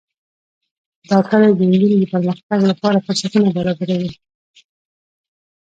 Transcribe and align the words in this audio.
دا 1.09 1.17
کلي 1.29 1.49
د 1.57 1.61
نجونو 1.69 1.97
د 2.01 2.05
پرمختګ 2.13 2.59
لپاره 2.71 3.03
فرصتونه 3.05 3.49
برابروي. 3.57 4.11